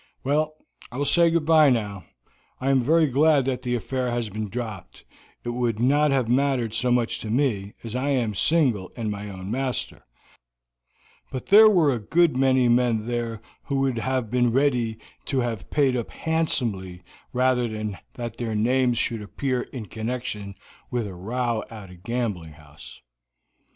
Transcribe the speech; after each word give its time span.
Well, 0.23 0.55
I 0.91 0.97
will 0.97 1.05
say 1.05 1.29
goodby 1.29 1.69
now. 1.69 2.05
I 2.59 2.71
am 2.71 2.81
very 2.81 3.05
glad 3.05 3.45
that 3.45 3.61
the 3.61 3.75
affair 3.75 4.09
has 4.09 4.31
been 4.31 4.49
dropped; 4.49 5.05
it 5.43 5.49
would 5.49 5.79
not 5.79 6.09
have 6.09 6.27
mattered 6.27 6.73
so 6.73 6.91
much 6.91 7.19
to 7.19 7.29
me, 7.29 7.75
as 7.83 7.95
I 7.95 8.09
am 8.09 8.33
single 8.33 8.91
and 8.95 9.11
my 9.11 9.29
own 9.29 9.51
master, 9.51 10.03
but 11.31 11.45
there 11.45 11.69
were 11.69 11.93
a 11.93 11.99
good 11.99 12.35
many 12.35 12.67
men 12.67 13.05
there 13.05 13.43
who 13.65 13.75
would 13.81 13.99
have 13.99 14.31
been 14.31 14.51
ready 14.51 14.97
to 15.25 15.37
have 15.41 15.69
paid 15.69 15.95
up 15.95 16.09
handsomely 16.09 17.03
rather 17.31 17.67
than 17.67 17.99
that 18.15 18.37
their 18.37 18.55
names 18.55 18.97
should 18.97 19.21
appear 19.21 19.61
in 19.61 19.85
connection 19.85 20.55
with 20.89 21.05
a 21.05 21.13
row 21.13 21.63
at 21.69 21.91
a 21.91 21.95
gambling 21.95 22.53
house." 22.53 22.99